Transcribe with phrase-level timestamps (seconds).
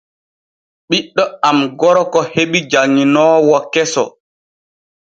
[0.89, 4.03] Ɓiɗɗo am gorko heɓi janŋinoowo keso.